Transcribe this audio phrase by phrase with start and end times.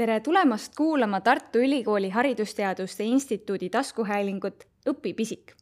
[0.00, 5.52] tere tulemast kuulama Tartu Ülikooli Haridusteaduste Instituudi taskuhäälingut Õpi pisik.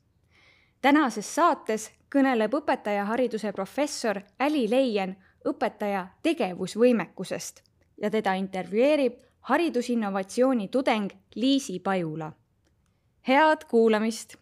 [0.80, 5.16] tänases saates kõneleb õpetajahariduse professor Äli Leien
[5.48, 7.62] õpetaja tegevusvõimekusest
[8.02, 12.32] ja teda intervjueerib haridusinnovatsiooni tudeng Liisi Pajula.
[13.28, 14.36] head kuulamist!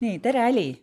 [0.00, 0.82] nii, tere, Äli!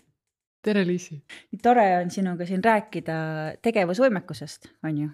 [0.62, 1.24] tere, Liisi!
[1.62, 3.14] tore on sinuga siin rääkida
[3.62, 5.10] tegevusvõimekusest, on ju?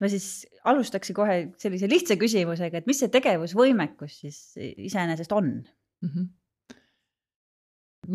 [0.00, 6.08] Ma siis alustaksin kohe sellise lihtsa küsimusega, et mis see tegevusvõimekus siis iseenesest on mm?
[6.08, 6.26] -hmm.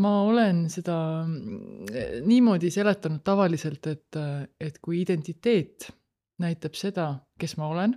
[0.03, 0.97] ma olen seda
[1.27, 4.19] mm, niimoodi seletanud tavaliselt, et,
[4.59, 5.91] et kui identiteet
[6.39, 7.95] näitab seda, kes ma olen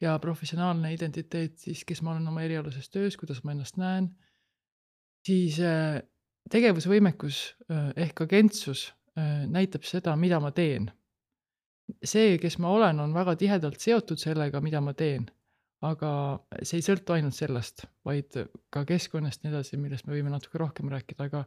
[0.00, 4.10] ja professionaalne identiteet siis, kes ma olen oma erialases töös, kuidas ma ennast näen,
[5.26, 6.00] siis äh,
[6.50, 10.90] tegevusvõimekus äh, ehk agentsus äh, näitab seda, mida ma teen
[12.04, 15.28] see, kes ma olen, on väga tihedalt seotud sellega, mida ma teen.
[15.78, 16.08] aga
[16.66, 18.34] see ei sõltu ainult sellest, vaid
[18.74, 21.44] ka keskkonnast ja nii edasi, millest me võime natuke rohkem rääkida, aga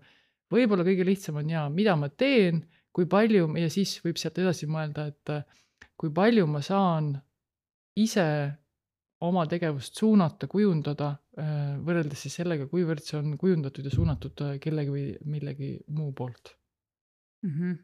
[0.54, 2.62] võib-olla kõige lihtsam on jaa, mida ma teen,
[2.96, 5.34] kui palju ja siis võib sealt edasi mõelda, et
[6.00, 7.12] kui palju ma saan
[8.00, 8.26] ise
[9.28, 11.12] oma tegevust suunata, kujundada,
[11.84, 16.56] võrreldes siis sellega, kuivõrd see on kujundatud ja suunatud kellegi või millegi muu poolt
[17.44, 17.52] mm.
[17.52, 17.80] -hmm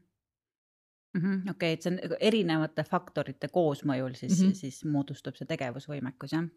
[1.16, 1.50] -hmm.
[1.50, 4.53] okei okay,, et see on erinevate faktorite koosmõjul siis mm, -hmm.
[4.53, 6.47] siis moodustub see tegevusvõimekus, jah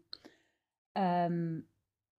[0.97, 1.61] ähm,.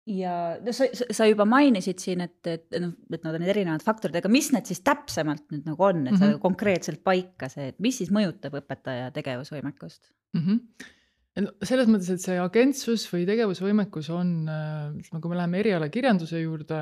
[0.08, 3.84] ja no sa, sa juba mainisid siin, et, et noh, et nad on need erinevad
[3.86, 6.34] faktorid, aga mis need siis täpsemalt nüüd nagu on, et mm -hmm.
[6.38, 10.42] sa konkreetselt paika see, et mis siis mõjutab õpetaja tegevusvõimekust mm?
[10.42, 10.98] -hmm
[11.40, 16.82] no selles mõttes, et see agentsus või tegevusvõimekus on, äh, kui me läheme erialakirjanduse juurde,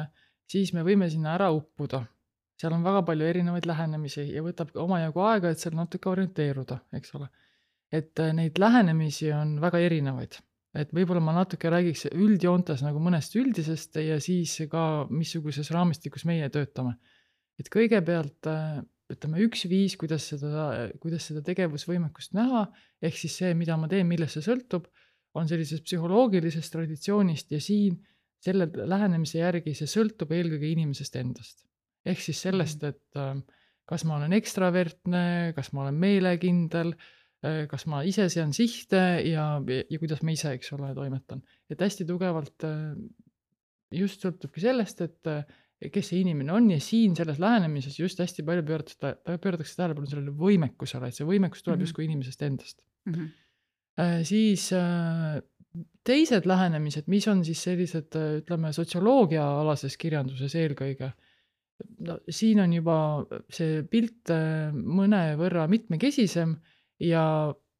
[0.50, 2.06] siis me võime sinna ära uppuda
[2.60, 7.16] seal on väga palju erinevaid lähenemisi ja võtab omajagu aega, et seal natuke orienteeruda, eks
[7.20, 7.30] ole.
[7.92, 10.36] et äh, neid lähenemisi on väga erinevaid,
[10.78, 16.50] et võib-olla ma natuke räägiks üldjoontes nagu mõnest üldisest ja siis ka, missuguses raamistikus meie
[16.54, 16.98] töötame.
[17.60, 20.68] et kõigepealt äh, ütleme, üks viis, kuidas seda,
[21.02, 22.68] kuidas seda tegevusvõimekust näha,
[23.02, 24.86] ehk siis see, mida ma teen, millest see sõltub,
[25.34, 27.98] on sellisest psühholoogilisest traditsioonist ja siin
[28.44, 31.69] selle lähenemise järgi see sõltub eelkõige inimesest endast
[32.12, 32.90] ehk siis sellest, mhm.
[32.90, 35.24] et äh, kas ma olen ekstravertne,
[35.58, 36.94] kas ma olen meelekindel,
[37.46, 41.44] äh, kas ma ise sean sihte ja, ja kuidas ma ise, eks ole, toimetan.
[41.70, 42.94] et hästi tugevalt äh,
[43.96, 48.66] just sõltubki sellest, et kes see inimene on ja siin selles lähenemises just hästi palju
[48.68, 51.88] pööratakse, pööratakse tähelepanu sellele võimekusele, et see võimekus tuleb mm -hmm.
[51.88, 53.14] justkui inimesest endast mm.
[53.16, 54.26] -hmm.
[54.28, 54.68] siis
[56.06, 61.14] teised lähenemised, mis on siis sellised, ütleme, sotsioloogiaalases kirjanduses eelkõige
[62.06, 62.98] no siin on juba
[63.54, 66.56] see pilt äh, mõnevõrra mitmekesisem
[67.04, 67.24] ja,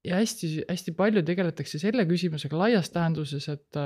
[0.06, 3.84] ja hästi-hästi palju tegeletakse selle küsimusega laias tähenduses, et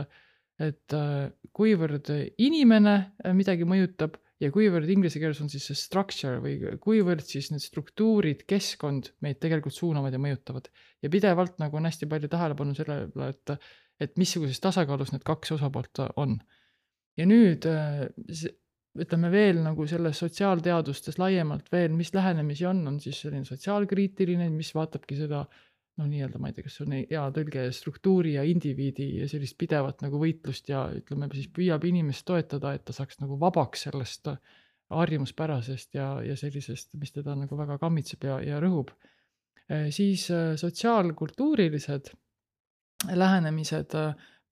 [0.62, 6.38] et äh, kuivõrd inimene äh, midagi mõjutab ja kuivõrd inglise keeles on siis see structure
[6.44, 10.70] või kuivõrd siis need struktuurid, keskkond meid tegelikult suunavad ja mõjutavad.
[11.02, 13.56] ja pidevalt nagu on hästi palju tähelepanu sellele, et,
[14.04, 16.38] et missuguses tasakaalus need kaks osapoolt on.
[17.18, 17.66] ja nüüd
[19.00, 24.74] ütleme veel nagu selles sotsiaalteadustes laiemalt veel, mis lähenemisi on, on siis selline sotsiaalkriitiline, mis
[24.76, 25.44] vaatabki seda
[25.98, 29.58] noh, nii-öelda ma ei tea, kas see on hea tõlge, struktuuri ja indiviidi ja sellist
[29.62, 34.30] pidevat nagu võitlust ja ütleme siis püüab inimest toetada, et ta saaks nagu vabaks sellest
[34.94, 38.94] harjumuspärasest ja, ja sellisest, mis teda nagu väga kammitseb ja, ja rõhub.
[39.96, 40.28] siis
[40.60, 42.12] sotsiaalkultuurilised
[43.16, 43.96] lähenemised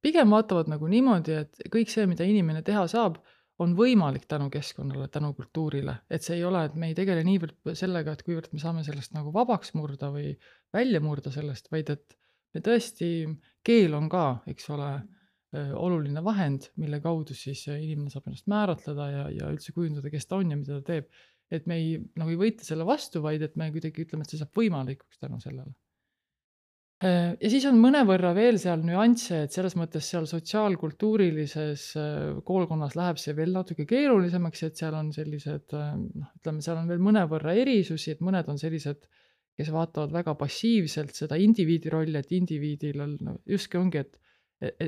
[0.02, 3.20] pigem vaatavad nagu niimoodi, et kõik see, mida inimene teha saab
[3.62, 7.74] on võimalik tänu keskkonnale, tänu kultuurile, et see ei ole, et me ei tegele niivõrd
[7.78, 10.34] sellega, et kuivõrd me saame sellest nagu vabaks murda või
[10.74, 12.18] välja murda sellest, vaid et
[12.56, 13.12] me tõesti,
[13.66, 14.92] keel on ka, eks ole,
[15.76, 20.40] oluline vahend, mille kaudu siis inimene saab ennast määratleda ja, ja üldse kujundada, kes ta
[20.40, 21.12] on ja mida ta teeb.
[21.52, 24.40] et me ei, nagu ei võitle selle vastu, vaid et me kuidagi ütleme, et see
[24.40, 25.91] saab võimalikuks tänu sellele Äh,
[27.02, 33.18] ja siis on mõnevõrra veel seal nüansse, et selles mõttes seal sotsiaalkultuurilises äh, koolkonnas läheb
[33.22, 37.56] see veel natuke keerulisemaks, et seal on sellised äh, noh, ütleme, seal on veel mõnevõrra
[37.58, 39.08] erisusi, et mõned on sellised,
[39.58, 44.22] kes vaatavad väga passiivselt seda indiviidi rolli, et indiviidil on no, justkui ongi, et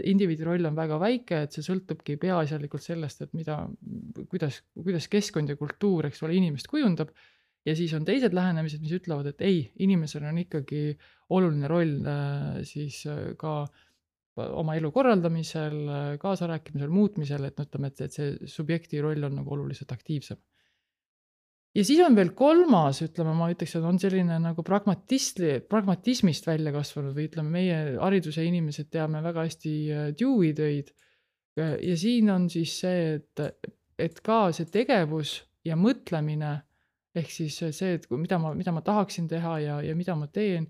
[0.06, 3.58] indiviidi roll on väga väike, et see sõltubki peaasjalikult sellest, et mida,
[4.30, 7.10] kuidas, kuidas keskkond ja kultuur, eks ole, inimest kujundab
[7.66, 10.84] ja siis on teised lähenemised, mis ütlevad, et ei, inimesel on ikkagi
[11.34, 13.64] oluline roll äh, siis äh, ka
[14.44, 19.40] oma elu korraldamisel, äh, kaasarääkimisel, muutmisel, et no ütleme, et, et see subjekti roll on
[19.42, 20.42] nagu oluliselt aktiivsem.
[21.74, 26.74] ja siis on veel kolmas, ütleme, ma ütleks, et on selline nagu pragmatistli, pragmatismist välja
[26.76, 29.74] kasvanud või ütleme, meie hariduse inimesed teame väga hästi
[30.20, 30.92] Dewey töid.
[31.56, 33.66] ja siin on siis see, et,
[33.98, 36.58] et ka see tegevus ja mõtlemine
[37.16, 40.68] ehk siis see, et mida ma, mida ma tahaksin teha ja, ja mida ma teen,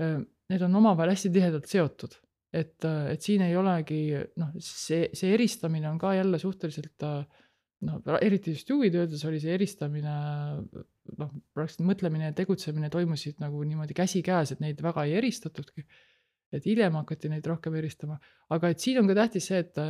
[0.00, 0.18] äh,
[0.52, 2.20] need on omavahel hästi tihedalt seotud.
[2.54, 7.02] et, et siin ei olegi noh, see, see eristamine on ka jälle suhteliselt
[7.84, 10.14] noh, eriti just juhid öeldes oli see eristamine
[11.18, 15.86] noh, praktiliselt mõtlemine ja tegutsemine toimusid nagu niimoodi käsikäes, et neid väga ei eristatudki.
[16.54, 18.14] et hiljem hakati neid rohkem eristama,
[18.54, 19.80] aga et siin on ka tähtis see, et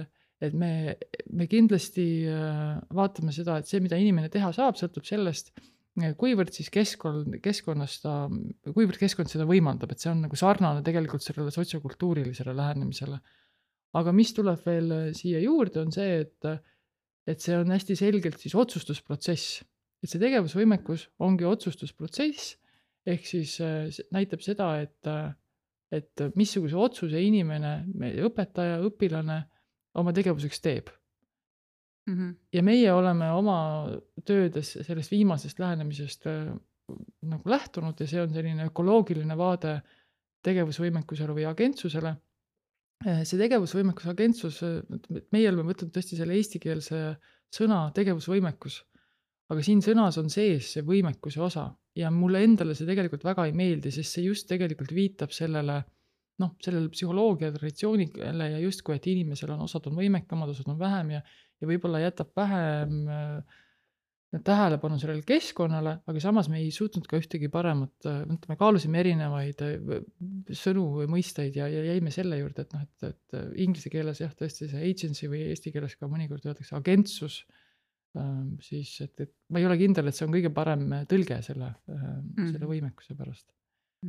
[0.43, 0.97] et me,
[1.31, 5.53] me kindlasti äh, vaatame seda, et see, mida inimene teha saab, sõltub sellest,
[5.95, 8.15] kuivõrd siis keskkond, keskkonnas ta,
[8.67, 13.21] kuivõrd keskkond seda võimaldab, et see on nagu sarnane tegelikult sellele sotsiokultuurilisele lähenemisele.
[13.95, 16.49] aga mis tuleb veel äh, siia juurde, on see, et,
[17.31, 19.63] et see on hästi selgelt siis otsustusprotsess.
[20.03, 22.57] et see tegevusvõimekus ongi otsustusprotsess,
[23.07, 25.31] ehk siis äh, näitab seda, et, äh,
[25.95, 27.85] et missuguse otsuse inimene,
[28.27, 29.45] õpetaja, õpilane
[29.95, 30.91] oma tegevuseks teeb
[32.07, 32.15] mm.
[32.15, 32.37] -hmm.
[32.53, 33.59] ja meie oleme oma
[34.25, 36.55] töödes sellest viimasest lähenemisest äh,
[37.23, 39.79] nagu lähtunud ja see on selline ökoloogiline vaade
[40.45, 42.17] tegevusvõimekusele või agentsusele
[43.07, 43.23] äh,.
[43.25, 44.61] see tegevusvõimekus, agentsus,
[45.33, 47.05] meie oleme võtnud tõesti selle eestikeelse
[47.55, 48.83] sõna tegevusvõimekus,
[49.53, 53.57] aga siin sõnas on sees see võimekuse osa ja mulle endale see tegelikult väga ei
[53.57, 55.83] meeldi, sest see just tegelikult viitab sellele
[56.43, 61.15] noh, sellele psühholoogia traditsioonile ja justkui, et inimesel on, osad on võimekamad, osad on vähem
[61.15, 61.21] ja
[61.65, 63.61] ja võib-olla jätab vähem äh,
[64.45, 69.65] tähelepanu sellele keskkonnale, aga samas me ei suutnud ka ühtegi paremat, äh, me kaalusime erinevaid
[69.65, 69.99] äh,
[70.59, 74.33] sõnu või mõisteid ja, ja jäime selle juurde, et noh, et, et inglise keeles jah,
[74.37, 77.41] tõesti see agency või eesti keeles ka mõnikord öeldakse agentsus,
[78.19, 81.73] ähm, siis et, et ma ei ole kindel, et see on kõige parem tõlge selle
[81.89, 83.49] mm., selle võimekuse pärast.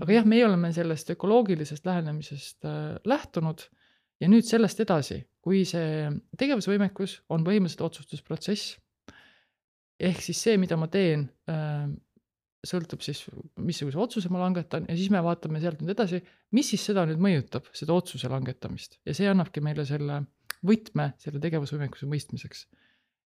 [0.01, 2.67] aga jah, meie oleme sellest ökoloogilisest lähenemisest
[3.07, 3.69] lähtunud
[4.21, 6.07] ja nüüd sellest edasi, kui see
[6.39, 8.75] tegevusvõimekus on põhimõtteliselt otsustusprotsess,
[10.01, 11.97] ehk siis see, mida ma teen, ähm,
[12.65, 13.21] sõltub siis,
[13.61, 16.21] missuguse otsuse ma langetan ja siis me vaatame sealt nüüd edasi,
[16.57, 20.23] mis siis seda nüüd mõjutab, seda otsuse langetamist ja see annabki meile selle
[20.65, 22.65] võtme selle tegevusvõimekuse mõistmiseks.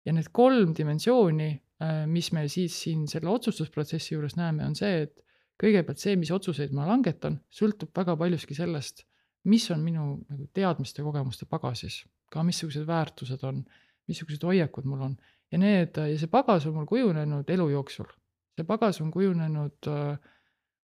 [0.05, 1.49] ja need kolm dimensiooni,
[1.81, 5.25] äh, mis me siis siin selle otsustusprotsessi juures näeme, on see, et
[5.61, 9.03] kõigepealt see, mis otsuseid ma langetan, sõltub väga paljuski sellest
[9.45, 12.01] mis on minu nagu teadmiste, kogemuste pagasis,
[12.31, 13.63] ka missugused väärtused on,
[14.09, 15.17] missugused hoiakud mul on?
[15.53, 18.07] Ja need ja see pagas on mul kujunenud elu jooksul.
[18.55, 20.15] see pagas on kujunenud äh,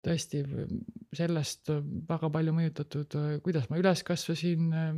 [0.04, 0.42] tõesti
[1.16, 1.70] sellest
[2.08, 4.92] väga palju mõjutatud, äh, kuidas ma üles kasvasin, äh,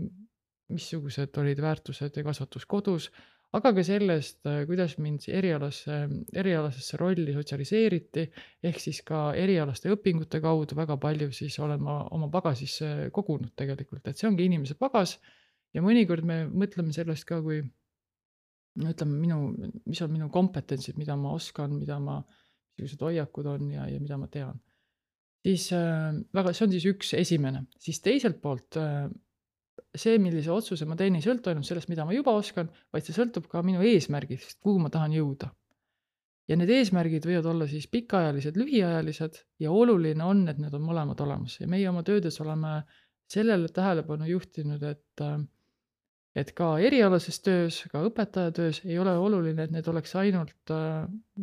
[0.73, 3.11] missugused olid väärtused ja kasvatus kodus,
[3.57, 6.03] aga ka sellest, äh, kuidas mind erialasse,
[6.35, 8.27] erialasesse rolli sotsialiseeriti,
[8.69, 14.05] ehk siis ka erialaste õpingute kaudu väga palju siis olen ma oma pagasisse kogunud tegelikult,
[14.07, 15.17] et see ongi inimese pagas
[15.75, 17.63] ja mõnikord me mõtleme sellest ka kui
[18.83, 19.41] no ütleme, minu,
[19.89, 22.21] mis on minu kompetentsid, mida ma oskan, mida ma,
[22.77, 24.61] missugused hoiakud on ja, ja mida ma tean.
[25.47, 29.07] siis äh, väga, see on siis üks esimene, siis teiselt poolt äh,
[29.97, 33.17] see, millise otsuse ma teen, ei sõltu ainult sellest, mida ma juba oskan, vaid see
[33.17, 35.53] sõltub ka minu eesmärgist, kuhu ma tahan jõuda.
[36.47, 41.21] ja need eesmärgid võivad olla siis pikaajalised, lühiajalised ja oluline on, et need on mõlemad
[41.25, 42.83] olemas ja meie oma töödes oleme
[43.27, 45.27] sellele tähelepanu juhtinud, et
[46.37, 50.73] et ka erialases töös, ka õpetaja töös ei ole oluline, et need oleks ainult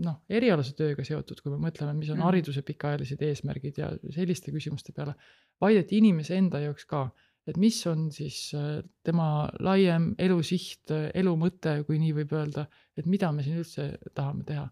[0.06, 2.28] noh, erialase tööga seotud, kui me mõtleme, mis on mm.
[2.28, 5.16] hariduse pikaajalised eesmärgid ja selliste küsimuste peale,
[5.62, 7.08] vaid et inimese enda jaoks ka
[7.50, 12.68] et mis on siis äh, tema laiem elusiht, äh, elu mõte, kui nii võib öelda,
[12.98, 14.70] et mida me siin üldse tahame teha.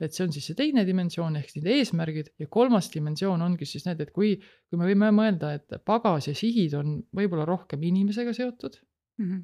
[0.00, 3.84] et see on siis see teine dimensioon ehk need eesmärgid ja kolmas dimensioon ongi siis
[3.84, 8.32] need, et kui, kui me võime mõelda, et pagas ja sihid on võib-olla rohkem inimesega
[8.32, 9.42] seotud mm, -hmm.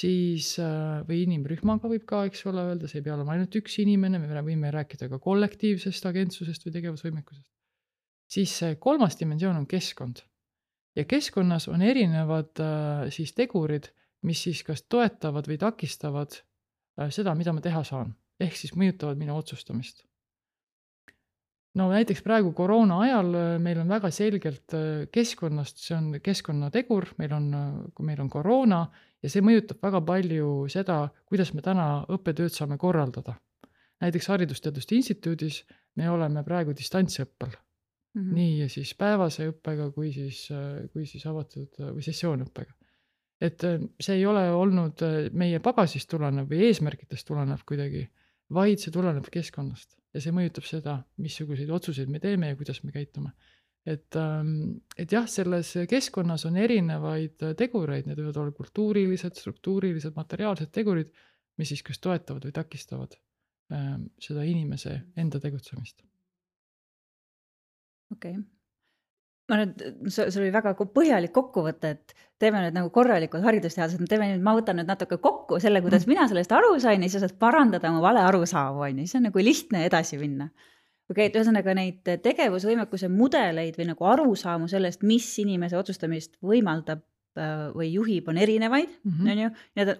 [0.00, 3.78] siis äh, või inimrühmaga võib ka, eks ole, öelda, see ei pea olema ainult üks
[3.84, 7.48] inimene, me võime rääkida ka kollektiivsest agentsusest või tegevusvõimekusest.
[8.26, 10.26] siis see kolmas dimensioon on keskkond
[10.96, 13.90] ja keskkonnas on erinevad äh, siis tegurid,
[14.22, 19.20] mis siis kas toetavad või takistavad äh, seda, mida ma teha saan, ehk siis mõjutavad
[19.20, 20.04] minu otsustamist.
[21.74, 24.76] no näiteks praegu koroona ajal äh, meil on väga selgelt
[25.12, 27.48] keskkonnast, see on keskkonnategur, meil on,
[27.94, 28.84] kui meil on koroona
[29.22, 33.38] ja see mõjutab väga palju seda, kuidas me täna õppetööd saame korraldada.
[34.00, 35.64] näiteks Haridusteaduste Instituudis
[35.96, 37.56] me oleme praegu distantsõppel
[38.14, 38.34] Mm -hmm.
[38.34, 40.44] nii siis päevase õppega kui siis,
[40.92, 42.74] kui siis avatud või sessioonõppega.
[43.40, 48.04] et äh, see ei ole olnud äh, meie pagasist tulenev või eesmärkidest tulenev kuidagi,
[48.52, 49.96] vaid see tuleneb keskkonnast.
[50.14, 53.32] ja see mõjutab seda, missuguseid otsuseid me teeme ja kuidas me käitume.
[53.86, 60.70] et, ähm, et jah, selles keskkonnas on erinevaid tegureid, need võivad olla kultuurilised, struktuurilised, materiaalsed
[60.70, 61.08] tegurid,
[61.56, 63.16] mis siis kas toetavad või takistavad
[63.72, 66.04] ähm, seda inimese enda tegutsemist.
[68.12, 68.42] Okei okay
[69.50, 69.80] ma nüüd,
[70.12, 74.78] see, oli väga põhjalik kokkuvõte, et teeme nüüd nagu korralikud haridusteadlased, teeme nüüd, ma võtan
[74.80, 76.14] nüüd natuke kokku selle, kuidas mm.
[76.14, 79.26] mina sellest aru sain ja siis saad parandada oma vale arusaamu, on ju, siis on
[79.28, 80.48] nagu lihtne edasi minna.
[81.10, 87.02] okei okay,, et ühesõnaga neid tegevusvõimekuse mudeleid või nagu arusaamu sellest, mis inimese otsustamist võimaldab
[87.02, 89.34] äh, või juhib, on erinevaid, mhm.
[89.34, 89.96] on ju, need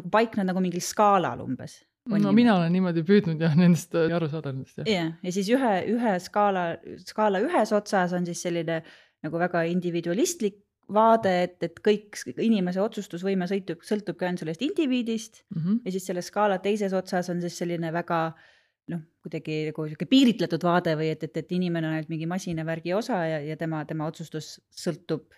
[0.00, 2.38] nagu paiknevad nagu mingil skaalal umbes no niimoodi.
[2.40, 4.88] mina olen niimoodi püüdnud jah nendest äh, aru saada nendest jah.
[4.88, 6.64] jah, ja siis ühe, ühe skaala,
[7.04, 8.80] skaala ühes otsas on siis selline
[9.24, 10.62] nagu väga individualistlik
[10.94, 15.80] vaade, et, et kõik inimese otsustusvõime sõltub, sõltubki ainult sellest indiviidist mm -hmm.
[15.84, 18.20] ja siis selle skaala teises otsas on siis selline väga
[18.88, 22.94] noh, kuidagi nagu sihuke piiritletud vaade või et, et, et inimene on ainult mingi masinavärgi
[22.96, 25.28] osa ja, ja tema, tema otsustus sõltub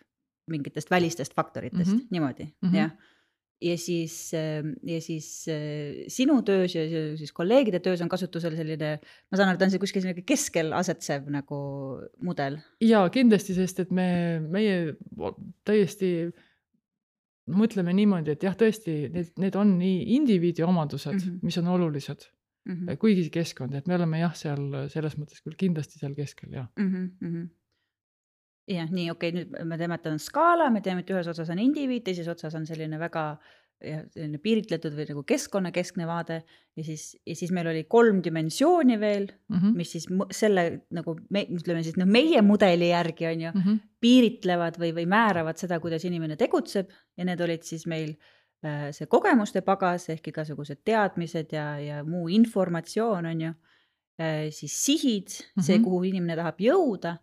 [0.50, 2.06] mingitest välistest faktoritest mm, -hmm.
[2.10, 2.76] niimoodi mm, -hmm.
[2.76, 2.90] jah
[3.60, 6.84] ja siis, ähm, ja siis äh, sinu töös ja
[7.16, 10.72] siis kolleegide töös on kasutusel selline, ma saan aru, ta on see kuskil selline keskel
[10.76, 11.60] asetsev nagu
[12.24, 12.60] mudel.
[12.84, 14.08] ja kindlasti, sest et me,
[14.40, 14.96] meie
[15.68, 16.30] täiesti
[17.50, 21.38] mõtleme niimoodi, et jah, tõesti, need, need on nii indiviidi omadused mm, -hmm.
[21.42, 22.28] mis on olulised
[22.64, 22.74] mm.
[22.74, 22.96] -hmm.
[22.96, 26.92] kuigi keskkond, et me oleme jah, seal selles mõttes küll kindlasti seal keskel jah mm.
[26.92, 27.48] -hmm
[28.68, 31.50] jah, nii okei okay,, nüüd me teeme, et on skaala, me teeme, et ühes otsas
[31.50, 33.24] on indiviid, teises otsas on selline väga
[33.84, 38.98] jah, selline piiritletud või nagu keskkonnakeskne vaade ja siis, ja siis meil oli kolm dimensiooni
[39.00, 39.76] veel mm, -hmm.
[39.76, 40.64] mis siis selle
[40.94, 43.80] nagu me ütleme siis noh, meie mudeli järgi on ju mm, -hmm.
[44.00, 48.14] piiritlevad või, või määravad seda, kuidas inimene tegutseb ja need olid siis meil
[48.64, 53.52] äh, see kogemuste pagas ehk igasugused teadmised ja, ja muu informatsioon on ju
[54.20, 55.66] äh,, siis sihid mm, -hmm.
[55.66, 57.16] see, kuhu inimene tahab jõuda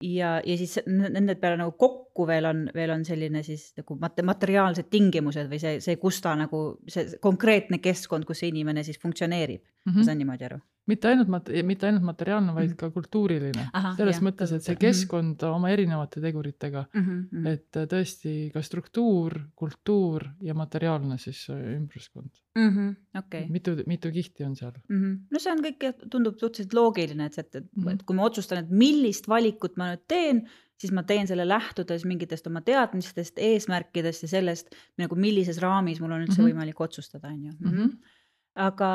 [0.00, 4.22] ja, ja siis nende peale nagu kokku veel on, veel on selline siis nagu mat-,
[4.26, 9.00] materiaalsed tingimused või see, see, kus ta nagu see konkreetne keskkond, kus see inimene siis
[9.02, 9.98] funktsioneerib mm, -hmm.
[9.98, 12.78] ma saan niimoodi aru mitte ainult mat-, mitte ainult materiaalne, vaid mm.
[12.80, 13.66] ka kultuuriline.
[13.98, 15.56] selles jah, mõttes, et see keskkond mm -hmm.
[15.58, 17.48] oma erinevate teguritega mm, -hmm.
[17.52, 22.70] et äh, tõesti ka struktuur, kultuur ja materiaalne siis äh, ümbruskond mm.
[22.70, 22.96] -hmm.
[23.18, 23.46] Okay.
[23.48, 25.02] mitu, mitu kihti on seal mm?
[25.02, 25.18] -hmm.
[25.30, 28.04] no see on kõik, tundub suhteliselt loogiline, et, et, et mm -hmm.
[28.06, 30.48] kui ma otsustan, et millist valikut ma nüüd teen,
[30.80, 36.12] siis ma teen selle lähtudes mingitest oma teadmistest, eesmärkidest ja sellest nagu millises raamis mul
[36.12, 36.54] on üldse mm -hmm.
[36.54, 37.70] võimalik otsustada, on ju mm.
[37.70, 38.16] -hmm
[38.60, 38.90] aga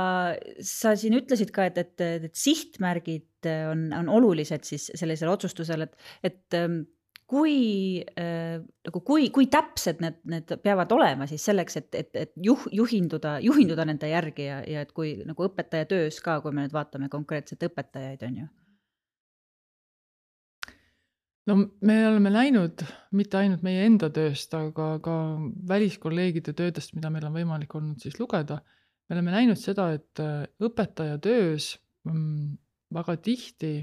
[0.63, 5.95] sa siin ütlesid ka, et, et, et sihtmärgid on, on olulised siis sellisel otsustusel, et,
[6.25, 6.83] et ähm,
[7.29, 12.35] kui äh, nagu kui, kui täpsed need, need peavad olema siis selleks, et, et, et
[12.45, 16.65] juh-, juhinduda, juhinduda nende järgi ja, ja et kui nagu õpetaja töös ka, kui me
[16.65, 18.51] nüüd vaatame konkreetselt õpetajaid, on ju?
[21.45, 22.81] No me oleme näinud
[23.13, 25.17] mitte ainult meie enda tööst, aga ka
[25.69, 28.63] väliskolleegide töödest, mida meil on võimalik olnud siis lugeda
[29.09, 31.75] me oleme näinud seda, et äh, õpetaja töös
[32.07, 32.55] mm,
[32.95, 33.75] väga tihti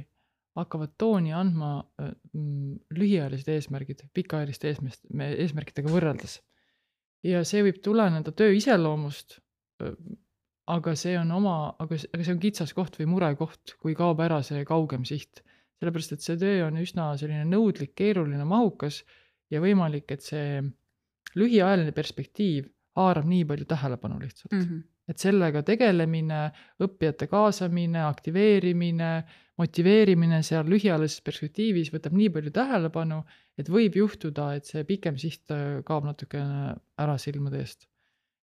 [0.59, 6.41] hakkavad tooni andma äh, mm, lühiajalised eesmärgid pikaajaliste eesmärk, eesmärkidega võrreldes.
[7.27, 9.39] ja see võib tuleneda töö iseloomust,
[9.85, 9.95] äh,
[10.73, 15.07] aga see on oma, aga, see on kitsaskoht või murekoht, kui kaob ära see kaugem
[15.09, 15.45] siht.
[15.83, 19.03] sellepärast, et see töö on üsna selline nõudlik, keeruline, mahukas
[19.51, 20.63] ja võimalik, et see
[21.39, 24.67] lühiajaline perspektiiv haarab nii palju tähelepanu lihtsalt mm.
[24.67, 26.43] -hmm et sellega tegelemine,
[26.83, 29.13] õppijate kaasamine, aktiveerimine,
[29.61, 33.23] motiveerimine seal lühiajalises perspektiivis võtab nii palju tähelepanu,
[33.59, 37.89] et võib juhtuda, et see pikem siht äh, kaob natukene ära silmade eest.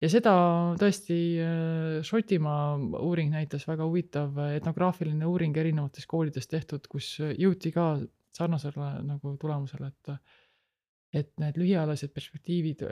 [0.01, 0.33] ja seda
[0.81, 7.95] tõesti äh, Šotimaa uuring näitas, väga huvitav etnograafiline uuring erinevates koolides tehtud, kus jõuti ka
[8.35, 10.15] sarnasele nagu tulemusele, et
[11.11, 12.83] et need lühiajalised perspektiivid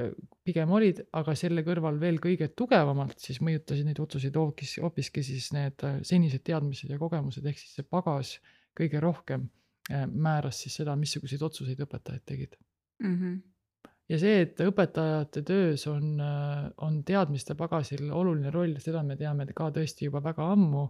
[0.44, 5.52] pigem olid, aga selle kõrval veel kõige tugevamalt siis mõjutasid neid otsuseid hoopis, hoopiski siis
[5.56, 8.36] need senised teadmised ja kogemused, ehk siis see pagas
[8.78, 9.48] kõige rohkem
[9.90, 12.58] määras siis seda, missuguseid otsuseid õpetajad tegid
[13.00, 13.16] mm.
[13.16, 13.40] -hmm.
[14.12, 16.20] ja see, et õpetajate töös on,
[16.78, 20.90] on teadmiste pagasil oluline roll, seda me teame ka tõesti juba väga ammu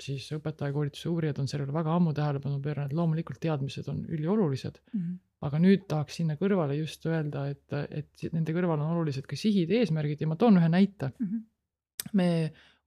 [0.00, 5.00] siis õpetajakoolituse uurijad on sellele väga ammu tähelepanu pööranud, loomulikult teadmised on üliolulised mm.
[5.00, 9.38] -hmm aga nüüd tahaks sinna kõrvale just öelda, et, et nende kõrval on olulised ka
[9.38, 11.26] sihid, eesmärgid ja ma toon ühe näite mm.
[11.26, 12.12] -hmm.
[12.18, 12.28] me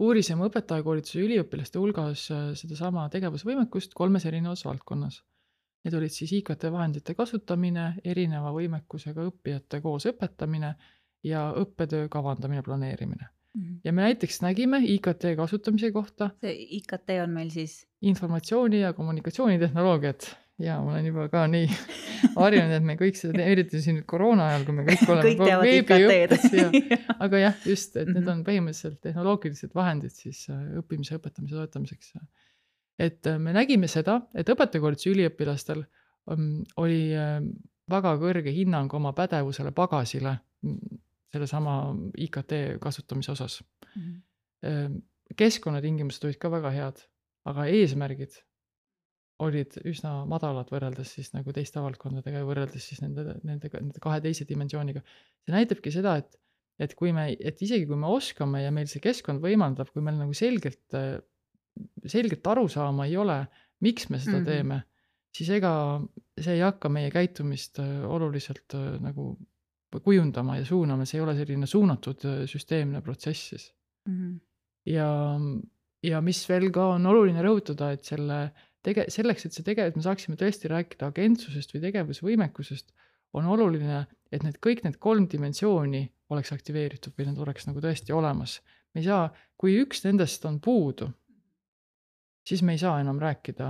[0.01, 5.21] uurisime õpetajakoolituse üliõpilaste hulgas äh, sedasama tegevusvõimekust kolmes erinevas valdkonnas.
[5.85, 10.75] Need olid siis IKT vahendite kasutamine, erineva võimekusega õppijate koos õpetamine
[11.25, 13.29] ja õppetöö kavandamine, planeerimine.
[13.53, 13.81] Mhm.
[13.83, 20.29] ja me näiteks nägime IKT kasutamise kohta see IKT on meil siis informatsiooni ja kommunikatsioonitehnoloogiat
[20.63, 21.67] ja ma olen juba ka nii
[22.35, 26.45] harjunud, et me kõik seda teeme, eriti siin koroona ajal, kui me kõik oleme veebiõppes
[26.57, 26.67] ja
[27.25, 28.29] aga jah, just, et need Mhm.
[28.33, 32.13] on põhimõtteliselt tehnoloogilised vahendid siis äh, õppimise õpetamise toetamiseks.
[32.99, 35.83] et äh, me nägime seda, et õpetajakoolituse üliõpilastel
[36.29, 37.39] um, oli äh,
[37.91, 40.99] väga kõrge hinnang oma pädevusele pagasile mm,
[41.31, 42.53] sellesama IKT
[42.83, 43.61] kasutamise osas.
[44.65, 44.97] Ähm,
[45.39, 46.97] keskkonnatingimused olid ka väga head,
[47.47, 48.35] aga eesmärgid
[49.41, 54.21] olid üsna madalad võrreldes siis nagu teiste valdkondadega ja võrreldes siis nende, nendega, nende kahe
[54.23, 55.03] teise dimensiooniga.
[55.45, 56.37] see näitabki seda, et,
[56.81, 60.19] et kui me, et isegi kui me oskame ja meil see keskkond võimaldab, kui meil
[60.19, 60.97] nagu selgelt,
[62.05, 63.41] selgelt arusaama ei ole,
[63.81, 64.43] miks me seda mm.
[64.43, 64.49] -hmm.
[64.51, 64.81] teeme,
[65.35, 65.73] siis ega
[66.37, 69.35] see ei hakka meie käitumist äh, oluliselt äh, nagu
[69.91, 73.71] kujundama ja suunama, see ei ole selline suunatud äh, süsteemne protsess siis
[74.09, 74.35] Mhm.
[74.89, 75.09] ja,
[76.03, 78.39] ja mis veel ka on oluline rõhutada, et selle
[78.85, 82.91] tege-, selleks, et see tege-, et me saaksime tõesti rääkida agentsusest või tegevusvõimekusest,
[83.37, 88.15] on oluline, et need kõik need kolm dimensiooni oleks aktiveeritud või need oleks nagu tõesti
[88.15, 88.59] olemas.
[88.93, 91.07] me ei saa, kui üks nendest on puudu,
[92.47, 93.67] siis me ei saa enam rääkida,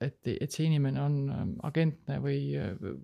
[0.00, 2.54] et, et see inimene on ähm, agentne või,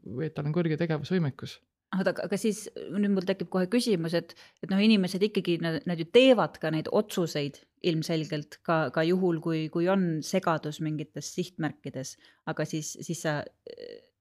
[0.07, 1.59] või et tal on kõrge tegevusvõimekus.
[1.99, 6.01] oota, aga siis nüüd mul tekib kohe küsimus, et, et noh, inimesed ikkagi, nad, nad
[6.01, 12.17] ju teevad ka neid otsuseid ilmselgelt ka, ka juhul, kui, kui on segadus mingites sihtmärkides,
[12.51, 13.39] aga siis, siis sa,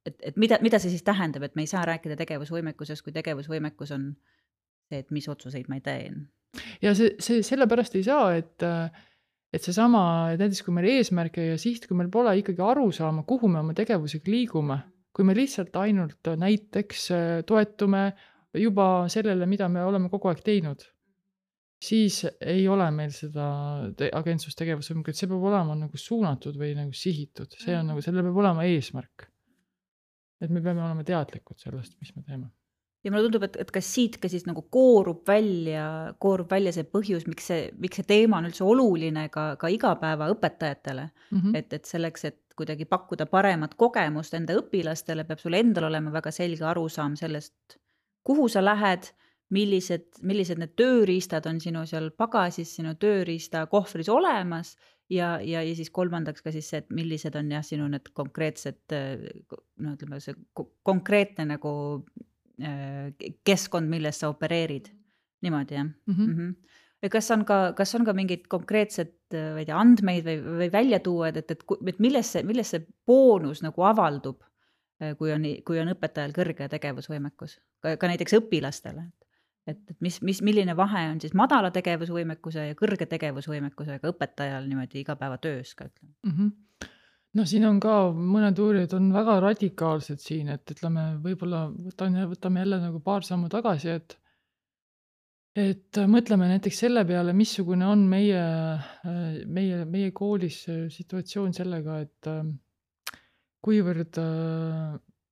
[0.05, 3.93] et, et mida, mida see siis tähendab, et me ei saa rääkida tegevusvõimekusest, kui tegevusvõimekus
[3.97, 4.11] on
[4.87, 6.27] see, et mis otsuseid ma teen?
[6.81, 8.65] ja see, see sellepärast ei saa, et,
[9.53, 13.49] et seesama, et näiteks kui meil eesmärke ja siht, kui meil pole ikkagi arusaama, kuhu
[13.51, 14.79] me oma tegevusega liigume,
[15.13, 17.07] kui me lihtsalt ainult näiteks
[17.49, 18.11] toetume
[18.57, 20.85] juba sellele, mida me oleme kogu aeg teinud,
[21.81, 23.47] siis ei ole meil seda
[23.97, 28.39] te- agentsustegevusvõimekut, see peab olema nagu suunatud või nagu sihitud, see on nagu, sellel peab
[28.43, 29.27] olema eesmärk.
[30.41, 32.49] et me peame olema teadlikud sellest, mis me teeme
[33.03, 36.87] ja mulle tundub, et, et kas siit ka siis nagu koorub välja, koorub välja see
[36.89, 41.39] põhjus, miks see, miks see teema on üldse oluline ka, ka igapäevaõpetajatele mm.
[41.39, 41.55] -hmm.
[41.57, 46.33] et, et selleks, et kuidagi pakkuda paremat kogemust enda õpilastele, peab sul endal olema väga
[46.33, 47.77] selge arusaam sellest,
[48.25, 49.11] kuhu sa lähed,
[49.53, 54.73] millised, millised need tööriistad on sinu seal pagasis, sinu tööriistakohvris olemas
[55.09, 58.95] ja, ja, ja siis kolmandaks ka siis see, et millised on jah, sinu need konkreetsed
[59.83, 61.71] no ütleme, see ko- konkreetne nagu
[62.59, 63.13] äh,
[63.47, 64.91] keskkond, milles sa opereerid.
[65.41, 66.27] niimoodi jah Mm -hmm.
[66.27, 66.35] mm?
[66.35, 66.55] -hmm.
[67.01, 70.41] ja kas on ka, kas on ka mingid konkreetsed, äh, ma ei tea, andmeid või,
[70.59, 74.41] või välja tuua, et, et, et, et milles see, milles see boonus nagu avaldub,
[75.17, 79.11] kui on, kui on õpetajal kõrge tegevusvõimekus, ka näiteks õpilastele?
[79.67, 85.03] Et, et mis, mis, milline vahe on siis madala tegevusvõimekuse ja kõrge tegevusvõimekusega õpetajal niimoodi
[85.03, 86.13] igapäevatöös ka ütleme?
[86.25, 86.35] mm.
[86.37, 86.93] -hmm.
[87.39, 92.63] no siin on ka mõned uurijad on väga radikaalsed siin, et ütleme, võib-olla võtan, võtame
[92.63, 94.17] jälle nagu paar sammu tagasi, et
[95.57, 98.41] et mõtleme näiteks selle peale, missugune on meie,
[99.49, 100.59] meie, meie koolis
[100.93, 102.29] situatsioon sellega, et
[103.65, 104.19] kuivõrd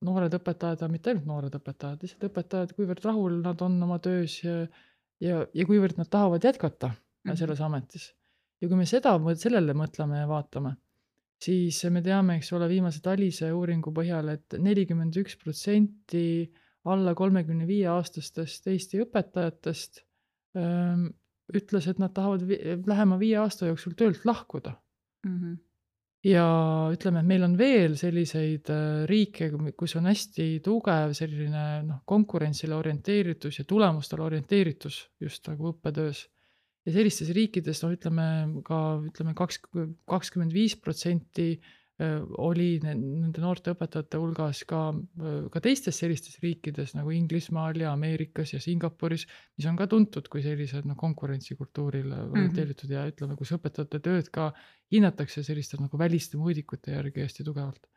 [0.01, 4.43] noored õpetajad, aga mitte ainult noored õpetajad, lihtsalt õpetajad, kuivõrd rahul nad on oma töös
[4.43, 4.65] ja
[5.23, 6.95] ja, ja kuivõrd nad tahavad jätkata mm
[7.31, 7.37] -hmm.
[7.39, 8.13] selles ametis.
[8.61, 10.75] ja kui me seda, sellele mõtleme ja vaatame,
[11.43, 16.51] siis me teame, eks ole, viimase TALISE uuringu põhjal et, et nelikümmend üks protsenti
[16.85, 20.03] alla kolmekümne viie aastastest Eesti õpetajatest
[20.55, 21.09] öö,
[21.53, 24.75] ütles, et nad tahavad vi lähema viie aasta jooksul töölt lahkuda
[25.25, 25.37] mm.
[25.37, 25.57] -hmm.
[26.25, 26.45] Ja
[26.93, 32.77] ütleme, et meil on veel selliseid äh, riike, kus on hästi tugev selline noh, konkurentsile
[32.77, 36.25] orienteeritus ja tulemustele orienteeritus just nagu õppetöös.
[36.85, 38.27] ja sellistes riikides noh, ütleme
[38.65, 39.61] ka ütleme kaks,
[40.05, 41.55] kakskümmend viis protsenti
[42.43, 44.79] oli nende noorte õpetajate hulgas ka,
[45.51, 49.23] ka teistes sellistes riikides nagu Inglismaal ja Ameerikas ja Singapuris,
[49.55, 52.99] mis on ka tuntud kui sellised noh, konkurentsikultuurile orienteeritud mm -hmm.
[52.99, 54.49] ja ütleme, kus õpetajate tööd ka
[54.91, 57.87] hinnatakse selliste nagu väliste mõõdikute järgi hästi tugevalt.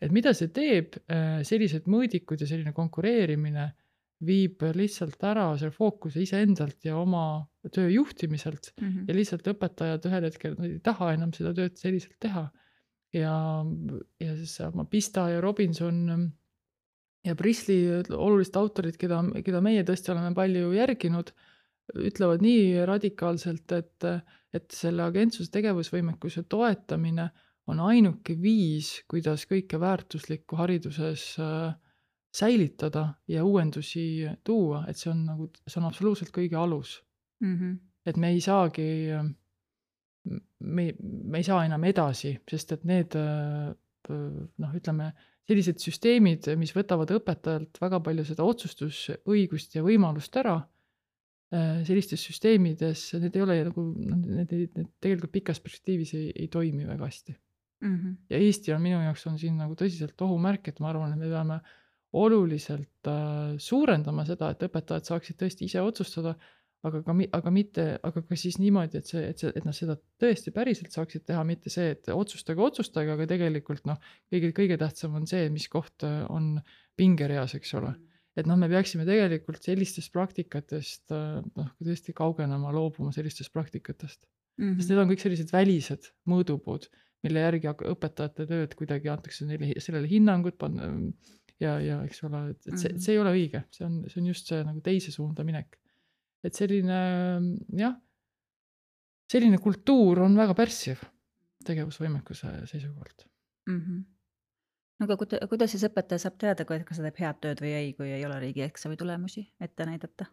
[0.00, 0.96] et mida see teeb,
[1.42, 3.72] sellised mõõdikud ja selline konkureerimine
[4.26, 9.08] viib lihtsalt ära selle fookuse iseendalt ja oma töö juhtimiselt mm -hmm.
[9.08, 12.50] ja lihtsalt õpetajad ühel hetkel ei taha enam seda tööd selliselt teha.
[13.14, 13.36] Ja,
[14.20, 16.30] ja siis sama Pista ja Robinson
[17.24, 21.32] ja Prisley, olulised autorid, keda, keda meie tõesti oleme palju järginud,
[22.00, 24.06] ütlevad nii radikaalselt, et,
[24.56, 27.28] et selle agentsuse tegevusvõimekuse toetamine
[27.70, 31.72] on ainuke viis, kuidas kõike väärtuslikku hariduses äh,
[32.34, 36.98] säilitada ja uuendusi tuua, et see on nagu, see on absoluutselt kõige alus
[37.40, 37.54] mm.
[37.54, 37.76] -hmm.
[38.06, 38.88] et me ei saagi,
[40.24, 45.10] me, me ei saa enam edasi, sest et need noh, ütleme,
[45.48, 50.58] sellised süsteemid, mis võtavad õpetajalt väga palju seda otsustusõigust ja võimalust ära,
[51.84, 56.88] sellistes süsteemides, need ei ole nagu, noh, need need tegelikult pikas perspektiivis ei, ei toimi
[56.88, 57.34] väga hästi
[57.84, 57.96] mm.
[57.96, 58.16] -hmm.
[58.30, 61.30] ja Eesti on minu jaoks on siin nagu tõsiselt ohumärk, et ma arvan, et me
[61.30, 61.60] peame
[62.14, 66.34] oluliselt äh, suurendama seda, et õpetajad saaksid tõesti ise otsustada,
[66.84, 69.96] aga ka, aga mitte, aga ka siis niimoodi, et see, et see, et nad seda
[70.20, 74.00] tõesti päriselt saaksid teha, mitte see, et otsustage, otsustage, aga tegelikult noh,
[74.32, 76.58] kõige, kõige tähtsam on see, mis koht äh, on
[76.98, 77.94] pingereas, eks ole.
[78.34, 84.64] et noh, me peaksime tegelikult sellistest praktikatest äh, noh, tõesti kaugenema, loobuma sellistest praktikatest mm.
[84.64, 84.76] -hmm.
[84.80, 86.90] sest need on kõik sellised välised mõõdupuud
[87.24, 90.60] mille järgi õpetajate tööd kuidagi antakse neile sellele hinnangut
[91.62, 93.00] ja, ja eks ole, et, et see, mhm.
[93.06, 95.78] see ei ole õige, see on, see on just see nagu teise suunda minek.
[96.44, 97.00] Et selline
[97.78, 97.94] jah,
[99.30, 101.02] selline kultuur on väga pärssiv
[101.64, 103.26] tegevusvõimekuse seisukohalt
[103.70, 103.78] mm.
[103.80, 104.00] -hmm.
[105.00, 107.92] no aga kuida-, kuidas siis õpetaja saab teada, kas ta teeb head tööd või ei,
[107.98, 110.28] kui ei ole riigieksami tulemusi ette näidata?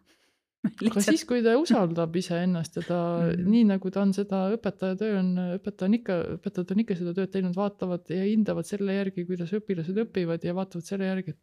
[0.88, 3.48] aga siis, kui ta usaldab iseennast ja ta mm.
[3.50, 7.14] nii nagu ta on seda õpetaja töö on, õpetaja on ikka, õpetajad on ikka seda
[7.16, 11.42] tööd teinud, vaatavad ja hindavad selle järgi, kuidas õpilased õpivad ja vaatavad selle järgi, et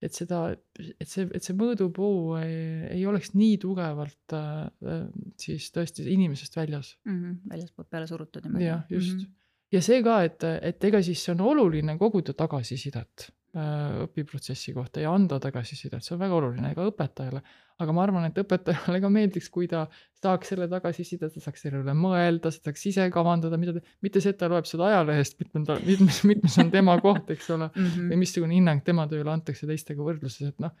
[0.00, 0.44] et seda,
[0.80, 2.54] et see, et see mõõdupuu ei,
[2.96, 5.02] ei oleks nii tugevalt äh,
[5.40, 7.18] siis tõesti inimesest väljas mm.
[7.18, 7.50] -hmm.
[7.52, 8.64] väljaspoolt peale surutud niimoodi.
[8.64, 9.18] jah, just mm.
[9.18, 9.34] -hmm.
[9.76, 15.40] ja see ka, et, et ega siis on oluline koguda tagasisidet õpiprotsessi kohta ja anda
[15.42, 17.42] tagasisidet, see on väga oluline ka õpetajale
[17.80, 19.84] aga ma arvan, et õpetajale ka meeldiks, kui ta
[20.20, 24.34] saaks selle tagasiside, ta saaks selle üle mõelda, saaks ise kavandada, mida ta, mitte see,
[24.34, 28.10] et ta loeb seda ajalehest, mitmenda, mitmes, mitmes on tema koht, eks ole mm, -hmm.
[28.12, 30.74] või missugune hinnang tema tööle antakse teistega võrdluses, et noh,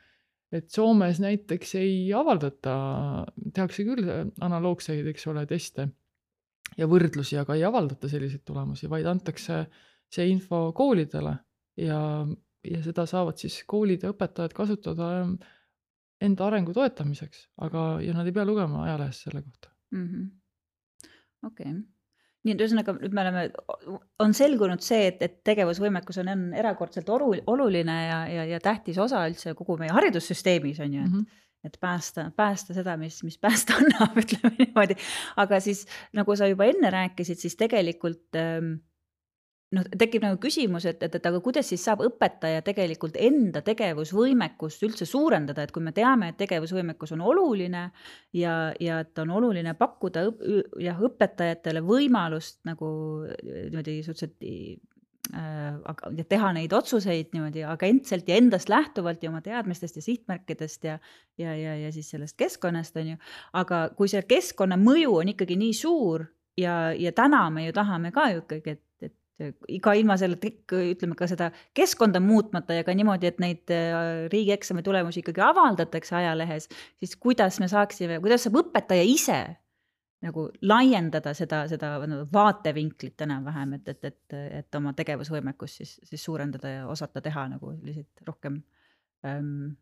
[0.52, 2.74] et Soomes näiteks ei avaldata,
[3.54, 4.10] tehakse küll
[4.42, 5.88] analoogseid, eks ole, teste
[6.76, 9.64] ja võrdlusi, aga ei avaldata selliseid tulemusi, vaid antakse
[10.10, 11.36] see info koolidele
[11.80, 12.26] ja,
[12.66, 15.10] ja seda saavad siis koolide õpetajad kasutada
[16.20, 20.28] enda arengu toetamiseks, aga, ja nad ei pea lugema ajalehest selle kohta mm -hmm..
[21.46, 21.82] okei okay.,
[22.44, 23.42] nii et ühesõnaga nüüd me oleme,
[24.24, 28.98] on selgunud see, et, et tegevusvõimekus on, on erakordselt oru, oluline ja, ja, ja tähtis
[28.98, 31.18] osa üldse kogu meie haridussüsteemis on ju, et mm.
[31.20, 34.96] -hmm et päästa, päästa seda, mis, mis päästa annab, ütleme niimoodi.
[35.36, 38.78] aga siis nagu sa juba enne rääkisid, siis tegelikult ähm,
[39.76, 44.84] noh, tekib nagu küsimus, et, et, et aga kuidas siis saab õpetaja tegelikult enda tegevusvõimekust
[44.86, 47.86] üldse suurendada, et kui me teame, et tegevusvõimekus on oluline
[48.36, 50.46] ja, ja et on oluline pakkuda õp,
[50.82, 52.90] jah, õpetajatele võimalust nagu
[53.30, 54.42] niimoodi suhteliselt
[55.36, 55.78] äh,
[56.18, 60.98] ja teha neid otsuseid niimoodi agentselt ja endast lähtuvalt ja oma teadmistest ja sihtmärkidest ja
[61.38, 63.22] ja, ja, ja siis sellest keskkonnast on ju,
[63.56, 66.26] aga kui see keskkonna mõju on ikkagi nii suur
[66.58, 68.84] ja, ja täna me ju tahame ka ju ikkagi, et
[69.82, 70.36] ka ilma selle,
[70.92, 76.16] ütleme ka seda keskkonda muutmata ja ka niimoodi, et neid äh, riigieksami tulemusi ikkagi avaldatakse
[76.20, 76.68] ajalehes,
[77.00, 79.40] siis kuidas me saaksime, kuidas saab õpetaja ise
[80.24, 81.94] nagu laiendada seda, seda
[82.32, 87.72] vaatevinklit enam-vähem, et, et, et, et oma tegevusvõimekust siis, siis suurendada ja osata teha nagu
[87.78, 88.58] selliseid rohkem
[89.24, 89.78] ähm,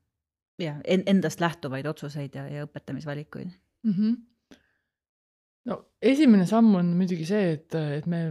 [0.62, 3.92] jah, endast lähtuvaid otsuseid ja, ja õpetamisvalikuid mm.
[3.96, 4.58] -hmm.
[5.70, 8.22] no esimene samm on muidugi see, et, et me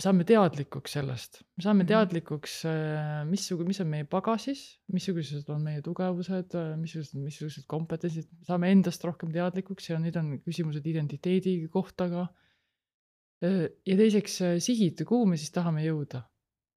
[0.00, 1.88] saame teadlikuks sellest, me saame mhm.
[1.88, 8.28] teadlikuks, äh, missugu-, mis on meie pagasis, missugused on meie tugevused, äh, missugused, missugused kompetentsid,
[8.48, 12.26] saame endast rohkem teadlikuks ja need on küsimused identiteedi kohta ka.
[13.44, 16.26] Äh, ja teiseks sihid, kuhu me siis tahame jõuda?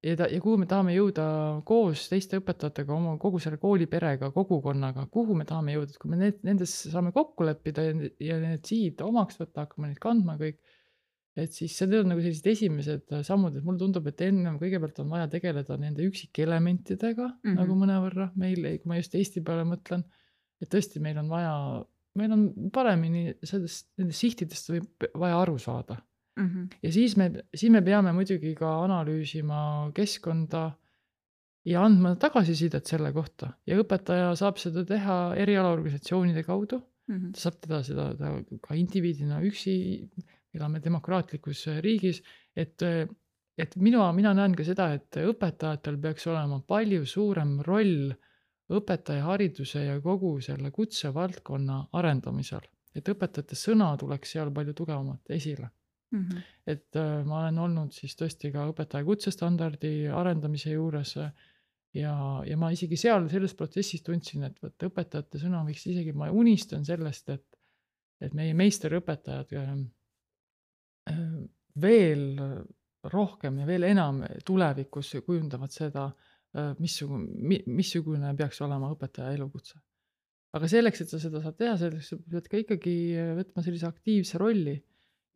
[0.00, 1.24] Ja ta, ja kuhu me tahame jõuda
[1.68, 6.22] koos teiste õpetajatega, oma kogu selle kooliperega, kogukonnaga, kuhu me tahame jõuda, et kui me
[6.22, 7.96] need, nendes saame kokku leppida ja,
[8.30, 10.56] ja need sihid omaks võtta, hakkame neid kandma kõik
[11.42, 15.00] et siis need on nagu sellised esimesed äh, sammud, et mulle tundub, et ennem kõigepealt
[15.04, 17.60] on vaja tegeleda nende üksikelementidega mm -hmm.
[17.60, 20.04] nagu mõnevõrra meil, kui ma just Eesti peale mõtlen.
[20.60, 21.54] et tõesti, meil on vaja,
[22.20, 25.96] meil on paremini sellest, nendest sihtidest võib vaja aru saada
[26.36, 26.46] mm.
[26.46, 26.68] -hmm.
[26.82, 30.70] ja siis me, siis me peame muidugi ka analüüsima keskkonda
[31.64, 37.16] ja andma tagasisidet selle kohta ja õpetaja saab seda teha erialaorganisatsioonide kaudu mm.
[37.16, 37.32] -hmm.
[37.32, 39.74] ta saab teda seda teha ka indiviidina üksi
[40.54, 42.22] elame demokraatlikus äh, riigis,
[42.56, 43.04] et, äh,
[43.58, 48.10] et mina, mina näen ka seda, et õpetajatel peaks olema palju suurem roll
[48.70, 52.66] õpetajahariduse ja kogu selle kutsevaldkonna arendamisel.
[52.94, 55.68] et õpetajate sõna tuleks seal palju tugevamalt esile
[56.10, 56.24] mm.
[56.24, 56.42] -hmm.
[56.66, 61.30] et äh, ma olen olnud siis tõesti ka õpetaja kutsestandardi arendamise juures äh,
[61.94, 62.14] ja,
[62.46, 66.84] ja ma isegi seal selles protsessis tundsin, et vot õpetajate sõna võiks isegi, ma unistan
[66.84, 67.46] sellest, et
[68.20, 69.52] et meie meisterõpetajad
[71.80, 72.24] veel
[73.12, 76.10] rohkem ja veel enam tulevikus kujundavad seda,
[76.82, 79.78] missugune, missugune peaks olema õpetaja elukutse.
[80.52, 82.94] aga selleks, et sa seda saad teha, selleks sa pead ka ikkagi
[83.38, 84.74] võtma sellise aktiivse rolli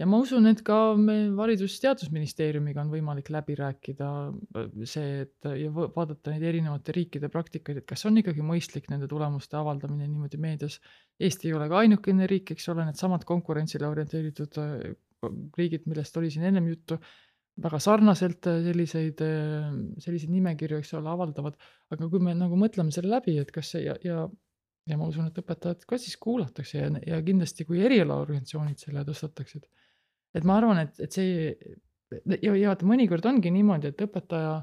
[0.00, 4.10] ja ma usun, et ka meil Haridus-Teadusministeeriumiga on võimalik läbi rääkida
[4.58, 9.08] äh, see, et ja vaadata neid erinevate riikide praktikaid, et kas on ikkagi mõistlik nende
[9.10, 10.80] tulemuste avaldamine niimoodi meedias.
[11.20, 14.94] Eesti ei ole ka ainukene riik, eks ole, needsamad konkurentsile orienteeritud äh,
[15.58, 16.98] riigid, millest oli siin ennem juttu,
[17.64, 19.20] väga sarnaselt äh, selliseid,
[20.02, 21.58] selliseid nimekirju, eks ole, avaldavad.
[21.94, 24.26] aga kui me nagu mõtleme selle läbi, et kas see ja, ja
[24.84, 29.64] ja ma usun, et õpetajad ka siis kuulatakse ja, ja kindlasti, kui erialaorganisatsioonid selle tõstataksid
[30.34, 31.34] et ma arvan, et, et see
[32.42, 34.56] ja, ja vaata, mõnikord ongi niimoodi, et õpetaja,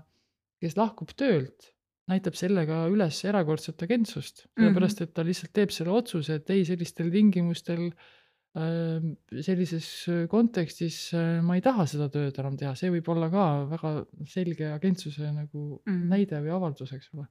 [0.61, 1.71] kes lahkub töölt,
[2.11, 5.09] näitab sellega üles erakordset agentsust, sellepärast mhm.
[5.09, 8.09] et ta lihtsalt teeb selle otsuse, et ei, sellistel tingimustel äh,
[8.51, 9.85] sellises
[10.27, 13.91] kontekstis äh, ma ei taha seda tööd enam teha, see võib olla ka väga
[14.27, 16.01] selge agentsuse nagu mm.
[16.11, 17.29] näide või avaldus, eks ole.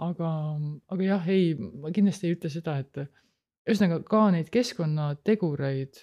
[0.00, 0.30] aga,
[0.96, 3.02] aga jah, ei, ma kindlasti ei ütle seda, et
[3.68, 6.00] ühesõnaga ka neid keskkonnategureid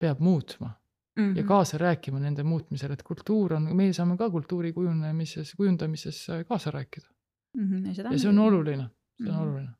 [0.00, 1.36] peab muutma mm -hmm.
[1.36, 6.44] ja kaasa rääkima nende muutmisel, et kultuur on, meie saame ka kultuuri kujunemises, kujundamises äh,
[6.46, 7.08] kaasa rääkida
[7.56, 7.66] mm.
[7.66, 7.86] -hmm.
[7.98, 8.86] ja, ja see on oluline,
[9.18, 9.42] see on mm -hmm.
[9.42, 9.72] oluline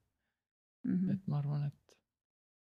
[0.84, 0.96] mm.
[0.96, 1.12] -hmm.
[1.14, 1.79] et ma arvan, et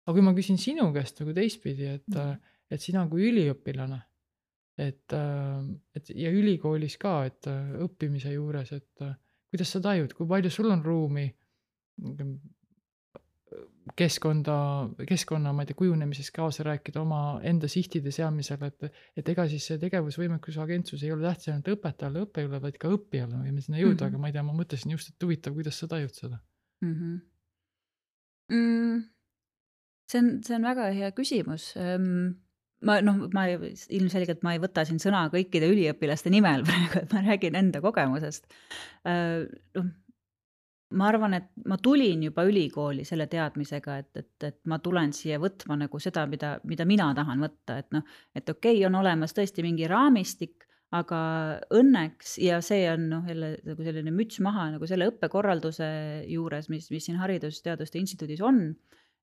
[0.03, 2.55] aga kui ma küsin sinu käest nagu teistpidi, et mm, -hmm.
[2.71, 4.01] et sina kui üliõpilane,
[4.77, 7.47] et, äh, et ja ülikoolis ka, et
[7.87, 9.05] õppimise juures, et
[9.53, 11.27] kuidas sa tajud, kui palju sul on ruumi
[13.97, 14.55] keskkonda,
[15.07, 18.87] keskkonna, ma ei tea, kujunemises kaasa rääkida omaenda sihtide seamisel, et
[19.19, 23.35] et ega siis see tegevusvõimekuse agentsus ei ole tähtis ainult õpetajale, õppejõule, vaid ka õppijale,
[23.35, 24.13] me võime sinna jõuda mm, -hmm.
[24.13, 26.39] aga ma ei tea, ma mõtlesin just, et huvitav, kuidas sa tajud seda
[26.81, 26.93] mm?
[26.93, 27.19] -hmm.
[28.53, 29.03] Mm,
[30.09, 32.33] see on, see on väga hea küsimus um
[32.83, 37.23] ma noh, ma ilmselgelt ma ei võta siin sõna kõikide üliõpilaste nimel praegu, et ma
[37.23, 38.47] räägin enda kogemusest.
[39.07, 39.45] Äh,
[39.77, 39.91] noh,
[40.93, 45.39] ma arvan, et ma tulin juba ülikooli selle teadmisega, et, et, et ma tulen siia
[45.41, 49.33] võtma nagu seda, mida, mida mina tahan võtta, et noh, et okei okay,, on olemas
[49.35, 51.19] tõesti mingi raamistik, aga
[51.73, 55.87] õnneks ja see on noh, jälle nagu selline müts maha nagu selle õppekorralduse
[56.29, 58.67] juures, mis, mis siin Haridus-Teaduste Instituudis on,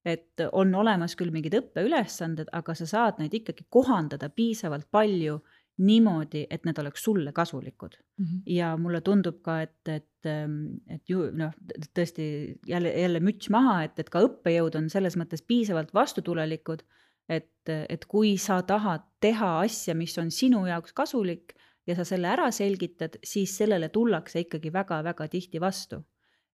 [0.05, 5.39] et on olemas küll mingid õppeülesanded, aga sa saad neid ikkagi kohandada piisavalt palju
[5.81, 8.25] niimoodi, et need oleks sulle kasulikud mm.
[8.25, 8.41] -hmm.
[8.45, 11.53] ja mulle tundub ka, et, et, ähm, et ju noh,
[11.97, 16.83] tõesti jälle, jälle müts maha, et, et ka õppejõud on selles mõttes piisavalt vastutulelikud,
[17.29, 21.55] et, et kui sa tahad teha asja, mis on sinu jaoks kasulik
[21.87, 26.03] ja sa selle ära selgitad, siis sellele tullakse ikkagi väga-väga tihti vastu.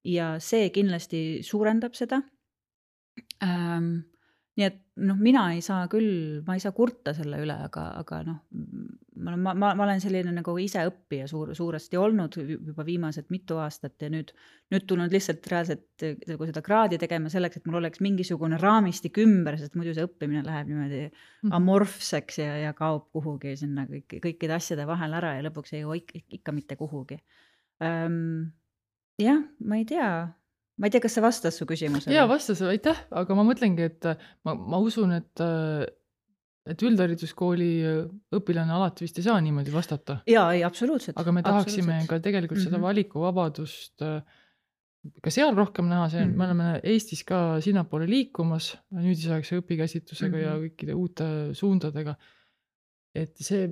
[0.07, 2.21] ja see kindlasti suurendab seda
[3.43, 3.91] ähm,
[4.57, 8.21] nii et noh, mina ei saa küll, ma ei saa kurta selle üle, aga, aga
[8.25, 8.37] noh,
[9.21, 14.01] ma, ma, ma, ma olen selline nagu iseõppija suur, suuresti olnud juba viimased mitu aastat
[14.01, 14.33] ja nüüd,
[14.73, 19.59] nüüd tulnud lihtsalt reaalselt nagu seda kraadi tegema selleks, et mul oleks mingisugune raamistik ümber,
[19.61, 21.53] sest muidu see õppimine läheb niimoodi mhm.
[21.59, 26.01] amorfseks ja, ja kaob kuhugi sinna kõik, kõikide asjade vahel ära ja lõpuks ei jõua
[26.01, 27.21] ikka, ikka mitte kuhugi
[27.77, 28.49] um,.
[29.21, 30.09] jah, ma ei tea
[30.77, 32.15] ma ei tea, kas see vastas su küsimusele?
[32.15, 34.09] jaa, vastas, aitäh, aga ma mõtlengi, et
[34.47, 35.45] ma, ma usun, et
[36.67, 37.69] et üldhariduskooli
[38.35, 40.19] õpilane alati vist ei saa niimoodi vastata.
[40.27, 41.17] jaa, ei absoluutselt.
[41.19, 42.69] aga me tahaksime ka tegelikult mm -hmm.
[42.69, 42.87] seda mhm.
[42.89, 44.07] valikuvabadust
[45.23, 46.37] ka seal rohkem näha, see mm, -hmm.
[46.37, 50.47] me oleme Eestis ka sinnapoole liikumas nüüdisaegse õpikäsitlusega mm -hmm.
[50.47, 52.15] ja kõikide uute suundadega.
[53.15, 53.67] et see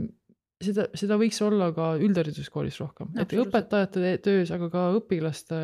[0.63, 5.57] seda, seda võiks olla ka üldhariduskoolis rohkem, et õpetajate töös, aga ka õpilaste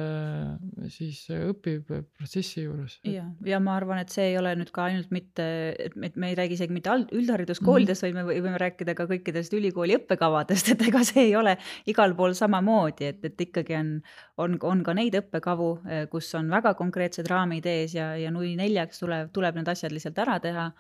[0.92, 2.98] siis õpiprotsessi juures.
[3.08, 5.46] ja, ja ma arvan, et see ei ole nüüd ka ainult mitte,
[5.80, 8.28] et me ei räägi isegi mitte üldhariduskoolidest mm, -hmm.
[8.28, 11.56] vaid me võime rääkida ka kõikidest ülikooli õppekavadest, et ega see ei ole
[11.88, 13.94] igal pool samamoodi, et, et ikkagi on,
[14.38, 15.72] on, on ka neid õppekavu,
[16.12, 20.20] kus on väga konkreetsed raamid ees ja, ja nui neljaks tuleb, tuleb need asjad lihtsalt
[20.20, 20.72] ära teha.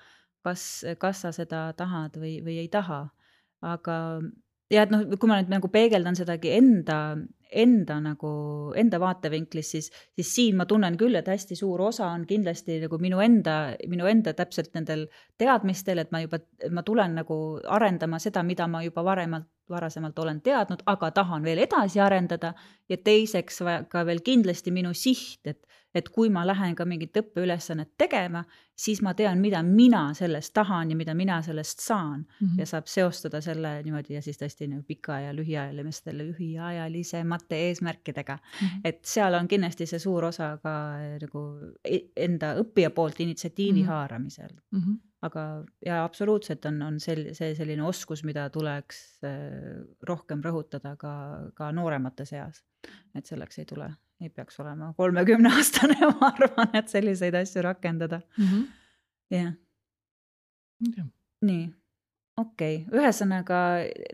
[0.41, 3.03] kas, kas sa seda tahad või, või ei taha
[3.61, 3.97] aga
[4.71, 6.97] ja et noh, kui ma nüüd nagu peegeldan sedagi enda,
[7.51, 8.31] enda nagu,
[8.79, 12.99] enda vaatevinklist, siis, siis siin ma tunnen küll, et hästi suur osa on kindlasti nagu
[13.01, 15.07] minu enda, minu enda täpselt nendel
[15.41, 16.39] teadmistel, et ma juba,
[16.71, 21.61] ma tulen nagu arendama seda, mida ma juba varemalt, varasemalt olen teadnud, aga tahan veel
[21.63, 22.53] edasi arendada.
[22.89, 25.61] ja teiseks ka veel kindlasti minu siht, et,
[25.95, 28.43] et kui ma lähen ka mingit õppeülesannet tegema,
[28.77, 32.47] siis ma tean, mida mina sellest tahan ja mida mina sellest saan mm.
[32.47, 32.59] -hmm.
[32.59, 38.67] ja saab seostada selle niimoodi ja siis tõesti nagu pika ja lühiajaliste, lühiajalisemate eesmärkidega mm.
[38.67, 38.81] -hmm.
[38.83, 40.73] et seal on kindlasti see suur osa ka
[41.03, 41.45] eh, nagu
[41.85, 43.87] e-, enda õppija poolt initsiatiivi mm -hmm.
[43.91, 44.79] haaramisel mm.
[44.79, 50.95] -hmm aga, ja absoluutselt on, on sel-, see selline oskus, mida tuleks äh, rohkem rõhutada
[50.97, 51.13] ka,
[51.57, 52.63] ka nooremate seas.
[53.15, 58.21] et selleks ei tule, ei peaks olema kolmekümneaastane, ma arvan, et selliseid asju rakendada.
[58.37, 58.63] Mhm.
[59.31, 59.53] jah.
[61.41, 61.69] nii
[62.39, 63.57] okei okay., ühesõnaga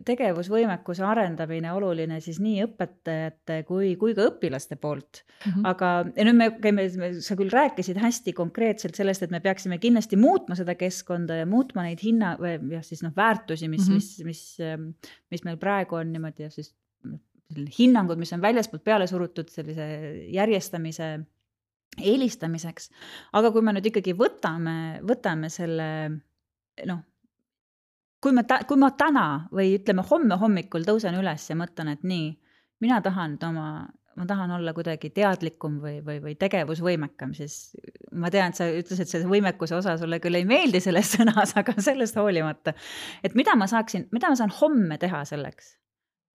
[0.08, 5.52] tegevusvõimekuse arendamine oluline siis nii õpetajate kui, kui ka õpilaste poolt mm.
[5.52, 5.68] -hmm.
[5.70, 6.88] aga, ja nüüd me käime,
[7.24, 11.88] sa küll rääkisid hästi konkreetselt sellest, et me peaksime kindlasti muutma seda keskkonda ja muutma
[11.88, 14.28] neid hinna või jah, siis noh, väärtusi, mis mm, -hmm.
[14.28, 16.74] mis, mis, mis meil praegu on niimoodi ja siis
[17.56, 19.86] hinnangud, mis on väljaspoolt peale surutud sellise
[20.34, 21.12] järjestamise
[21.98, 22.90] eelistamiseks.
[23.34, 25.88] aga kui me nüüd ikkagi võtame, võtame selle
[26.86, 27.06] noh
[28.22, 32.32] kui ta-, kui ma täna või ütleme, homme hommikul tõusen üles ja mõtlen, et nii,
[32.84, 33.70] mina tahan oma,
[34.18, 37.78] ma tahan olla kuidagi teadlikum või, või, või tegevusvõimekam, siis
[38.12, 41.78] ma tean, et sa ütlesid, see võimekuse osa sulle küll ei meeldi selles sõnas, aga
[41.78, 42.74] sellest hoolimata.
[43.24, 45.76] et mida ma saaksin, mida ma saan homme teha selleks,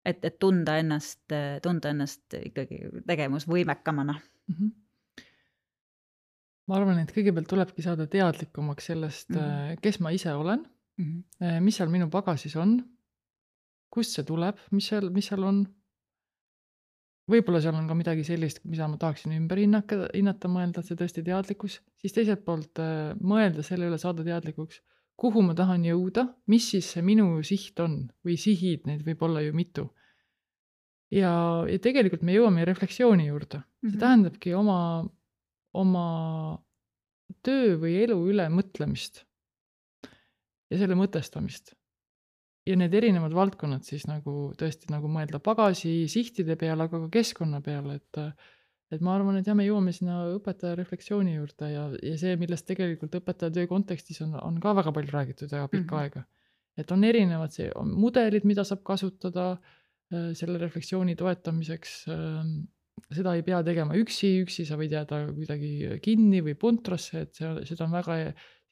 [0.04, 1.24] et, et tunda ennast,
[1.62, 4.54] tunda ennast ikkagi tegevusvõimekamana mm?
[4.54, 4.78] -hmm
[6.70, 9.80] ma arvan, et kõigepealt tulebki saada teadlikumaks sellest mm, -hmm.
[9.82, 10.64] kes ma ise olen
[10.98, 11.04] mm.
[11.04, 11.60] -hmm.
[11.60, 12.78] mis seal minu pagasis on,
[13.92, 15.64] kust see tuleb, mis seal, mis seal on.
[17.32, 21.22] võib-olla seal on ka midagi sellist, mida ma tahaksin ümber hinnata, hinnata, mõelda, see tõesti
[21.24, 24.80] teadlikkus, siis teiselt poolt äh, mõelda selle üle, saada teadlikuks,
[25.16, 29.42] kuhu ma tahan jõuda, mis siis see minu siht on või sihid, neid võib olla
[29.44, 29.88] ju mitu.
[31.12, 31.32] ja,
[31.68, 34.00] ja tegelikult me jõuame refleksiooni juurde, see mm -hmm.
[34.00, 34.78] tähendabki oma,
[35.72, 36.06] oma
[37.42, 39.24] töö või elu üle mõtlemist
[40.70, 41.74] ja selle mõtestamist.
[42.66, 47.60] ja need erinevad valdkonnad siis nagu tõesti nagu mõelda pagasi, sihtide peale, aga ka keskkonna
[47.60, 48.20] peale, et
[48.92, 52.66] et ma arvan, et jah, me jõuame sinna õpetaja refleksiooni juurde ja, ja see, millest
[52.68, 56.02] tegelikult õpetaja töö kontekstis on, on ka väga palju räägitud ja pikka mm -hmm.
[56.02, 56.24] aega.
[56.76, 62.46] et on erinevad see, on mudelid, mida saab kasutada äh, selle refleksiooni toetamiseks äh,,
[63.12, 67.54] seda ei pea tegema üksi, üksi sa võid jääda kuidagi kinni või puntrasse, et see,
[67.64, 68.18] seda on väga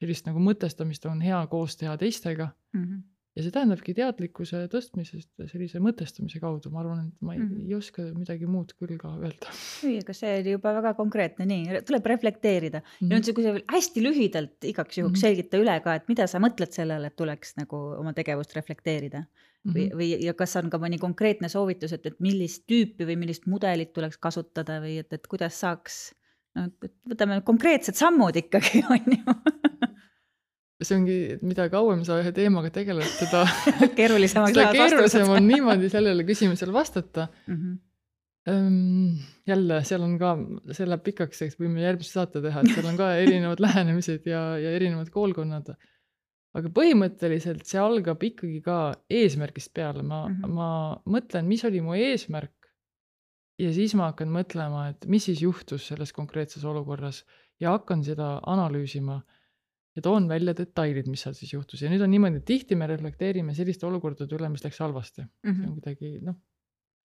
[0.00, 2.84] sellist nagu mõtestamist on hea koos teha teistega mm.
[2.84, 3.02] -hmm.
[3.36, 7.68] Ja see tähendabki teadlikkuse tõstmisest sellise mõtestamise kaudu, ma arvan, et ma ei, mm -hmm.
[7.68, 9.52] ei oska midagi muud küll ka öelda.
[9.86, 12.90] ei, aga see oli juba väga konkreetne, nii, tuleb reflekteerida mm.
[12.90, 13.12] -hmm.
[13.12, 15.26] ja nüüd, kui sa hästi lühidalt igaks juhuks mm -hmm.
[15.28, 19.70] selgita üle ka, et mida sa mõtled sellele, et tuleks nagu oma tegevust reflekteerida mm.
[19.70, 19.74] -hmm.
[19.76, 23.46] või, või, ja kas on ka mõni konkreetne soovitus, et, et millist tüüpi või millist
[23.46, 26.14] mudelit tuleks kasutada või et, et kuidas saaks
[26.58, 29.38] noh, et võtame konkreetsed sammud ikkagi, on ju
[30.80, 33.44] see ongi, mida kauem sa ühe teemaga tegeled, seda
[33.98, 37.54] keerulisemaks seda keerulisem on niimoodi sellele küsimusele vastata mm.
[37.54, 37.78] -hmm.
[38.48, 40.30] Um, jälle, seal on ka,
[40.72, 44.40] see läheb pikaks, eks võime järgmise saate teha, et seal on ka erinevad lähenemised ja,
[44.56, 45.74] ja erinevad koolkonnad.
[46.56, 48.78] aga põhimõtteliselt see algab ikkagi ka
[49.12, 50.54] eesmärgist peale, ma mm, -hmm.
[50.56, 50.70] ma
[51.04, 52.72] mõtlen, mis oli mu eesmärk.
[53.60, 57.26] ja siis ma hakkan mõtlema, et mis siis juhtus selles konkreetses olukorras
[57.60, 59.20] ja hakkan seda analüüsima
[59.96, 62.86] ja toon välja detailid, mis seal siis juhtus ja nüüd on niimoodi, et tihti me
[62.90, 65.30] reflekteerime selliste olukordade üle, mis läks halvasti mm.
[65.42, 65.56] -hmm.
[65.58, 66.38] see on kuidagi noh,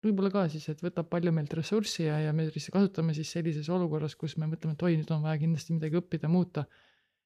[0.06, 3.70] võib-olla ka siis, et võtab palju meilt ressurssi ja, ja me siis kasutame siis sellises
[3.74, 6.66] olukorras, kus me mõtleme, et oi, nüüd on vaja kindlasti midagi õppida, muuta.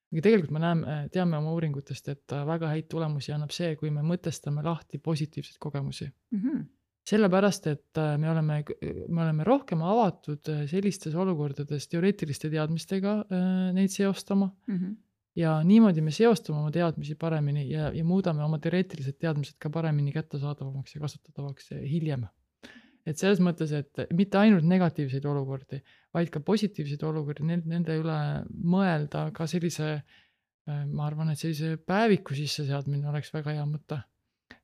[0.09, 4.01] aga tegelikult me näeme, teame oma uuringutest, et väga häid tulemusi annab see, kui me
[4.01, 6.43] mõtestame lahti positiivseid kogemusi mm.
[6.43, 6.67] -hmm
[7.09, 8.63] sellepärast, et me oleme,
[9.07, 13.13] me oleme rohkem avatud sellistes olukordades teoreetiliste teadmistega
[13.73, 14.75] neid seostama mm.
[14.75, 14.97] -hmm
[15.39, 20.13] ja niimoodi me seostame oma teadmisi paremini ja, ja muudame oma teoreetilised teadmised ka paremini
[20.15, 22.27] kättesaadavamaks ja kasutatavaks hiljem.
[23.07, 25.79] et selles mõttes, et mitte ainult negatiivseid olukordi,
[26.13, 28.17] vaid ka positiivseid olukordi, nende üle
[28.49, 29.87] mõelda ka sellise,
[30.69, 34.03] äh, ma arvan, et sellise päeviku sisseseadmine oleks väga hea mõte.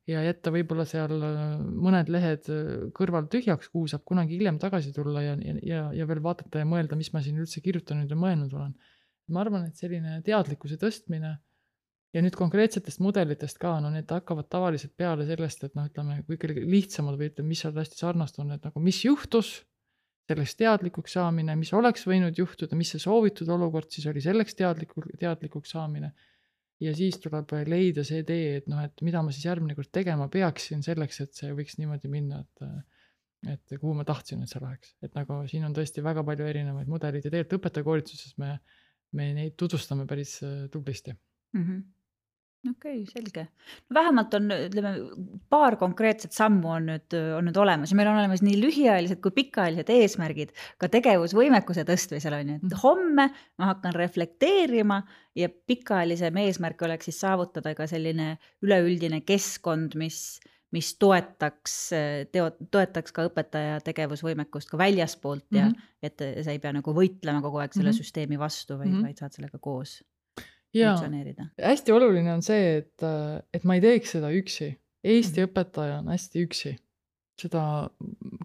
[0.05, 1.55] ja jätta võib-olla seal äh,
[1.87, 6.21] mõned lehed äh, kõrval tühjaks, kuhu saab kunagi hiljem tagasi tulla ja, ja, ja veel
[6.21, 8.75] vaadata ja mõelda, mis ma siin üldse kirjutanud ja mõelnud olen
[9.33, 11.35] ma arvan, et selline teadlikkuse tõstmine
[12.15, 16.63] ja nüüd konkreetsetest mudelitest ka, no need hakkavad tavaliselt peale sellest, et noh, ütleme, ikkagi
[16.63, 19.57] lihtsamad või ütleme, mis seal hästi sarnast on, et nagu mis juhtus,
[20.25, 25.03] sellest teadlikuks saamine, mis oleks võinud juhtuda, mis see soovitud olukord siis oli, selleks teadliku,
[25.21, 26.13] teadlikuks saamine.
[26.83, 30.27] ja siis tuleb leida see tee, et noh, et mida ma siis järgmine kord tegema
[30.27, 32.67] peaksin selleks, et see võiks niimoodi minna, et
[33.45, 36.89] et kuhu ma tahtsin, et see läheks, et nagu siin on tõesti väga palju erinevaid
[36.89, 38.55] mudeleid ja tegelikult õpetajakoolituses me,
[39.15, 41.61] me neid tutvustame päris äh, tublisti mm.
[41.63, 41.83] -hmm
[42.69, 43.47] okei okay,, selge.
[43.93, 44.93] vähemalt on, ütleme,
[45.49, 49.33] paar konkreetset sammu on nüüd, on nüüd olemas ja meil on olemas nii lühiajalised kui
[49.35, 52.81] pikaajalised eesmärgid ka tegevusvõimekuse tõstmisel on ju, et mhm.
[52.83, 53.27] homme
[53.61, 55.01] ma hakkan reflekteerima
[55.37, 58.35] ja pikaajalisem eesmärk oleks siis saavutada ka selline
[58.65, 60.39] üleüldine keskkond, mis,
[60.75, 61.75] mis toetaks,
[62.35, 65.93] teo-, toetaks ka õpetaja tegevusvõimekust ka väljaspoolt ja mm -hmm.
[66.03, 68.03] et sa ei pea nagu võitlema kogu aeg selle mm -hmm.
[68.03, 69.09] süsteemi vastu, vaid mm, -hmm.
[69.09, 70.01] vaid saad sellega koos
[70.83, 71.49] funktsioneerida.
[71.61, 73.05] hästi oluline on see, et,
[73.53, 74.73] et ma ei teeks seda üksi.
[75.05, 75.51] Eesti mm.
[75.51, 76.73] õpetaja on hästi üksi.
[77.35, 77.61] seda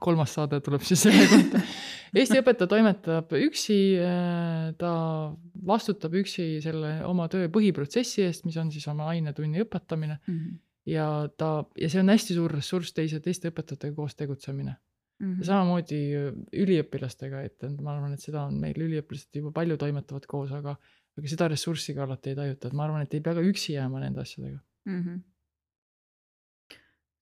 [0.02, 1.60] kolmas saade tuleb siis selle kohta.
[2.18, 3.76] Eesti õpetaja toimetab üksi,
[4.80, 4.94] ta
[5.66, 10.34] vastutab üksi selle oma töö põhiprotsessi eest, mis on siis oma ainetunni õpetamine mm.
[10.34, 10.58] -hmm.
[10.86, 14.76] Ja ta, ja see on hästi suur ressurss teise, teiste õpetajatega koos tegutsemine
[15.20, 15.38] Mm -hmm.
[15.38, 15.96] ja samamoodi
[16.56, 20.78] üliõpilastega, et ma arvan, et seda on meil üliõpilased juba palju toimetavad koos, aga
[21.18, 23.74] aga seda ressurssi ka alati ei tajuta, et ma arvan, et ei pea ka üksi
[23.74, 24.58] jääma nende asjadega
[24.88, 25.02] mm.
[25.02, 25.18] -hmm.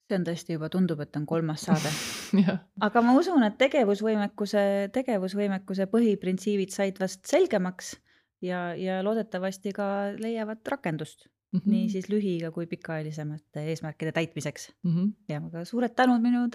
[0.08, 1.92] see on tõesti juba, tundub, et on kolmas saade
[2.86, 7.96] aga ma usun, et tegevusvõimekuse, tegevusvõimekuse põhiprintsiibid said vast selgemaks
[8.40, 9.88] ja, ja loodetavasti ka
[10.18, 11.70] leiavad rakendust mm -hmm.
[11.72, 14.94] nii siis lühi- kui pikaajalisemate eesmärkide täitmiseks mm.
[14.94, 15.12] -hmm.
[15.28, 16.48] ja aga suured tänud minu,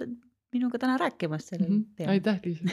[0.52, 1.94] minuga täna rääkimast sellel mm -hmm.
[1.96, 2.12] teemal.
[2.12, 2.64] aitäh, Liisa